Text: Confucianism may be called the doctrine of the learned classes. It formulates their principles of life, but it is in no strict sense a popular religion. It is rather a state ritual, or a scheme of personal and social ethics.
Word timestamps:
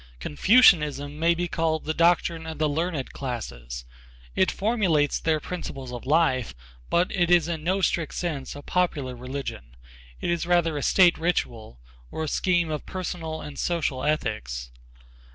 Confucianism 0.19 1.19
may 1.19 1.35
be 1.35 1.47
called 1.47 1.85
the 1.85 1.93
doctrine 1.93 2.47
of 2.47 2.57
the 2.57 2.67
learned 2.67 3.11
classes. 3.13 3.85
It 4.35 4.49
formulates 4.49 5.19
their 5.19 5.39
principles 5.39 5.93
of 5.93 6.07
life, 6.07 6.55
but 6.89 7.11
it 7.11 7.29
is 7.29 7.47
in 7.47 7.63
no 7.63 7.81
strict 7.81 8.15
sense 8.15 8.55
a 8.55 8.63
popular 8.63 9.15
religion. 9.15 9.75
It 10.19 10.31
is 10.31 10.47
rather 10.47 10.75
a 10.75 10.81
state 10.81 11.19
ritual, 11.19 11.79
or 12.09 12.23
a 12.23 12.27
scheme 12.27 12.71
of 12.71 12.87
personal 12.87 13.41
and 13.41 13.59
social 13.59 14.03
ethics. 14.03 14.71